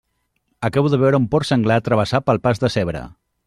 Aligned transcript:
Acabo 0.69 0.89
de 0.93 0.99
veure 1.03 1.21
un 1.23 1.29
porc 1.35 1.49
senglar 1.49 1.79
travessar 1.91 2.25
pel 2.31 2.43
pas 2.49 2.63
de 2.65 2.75
zebra. 2.79 3.09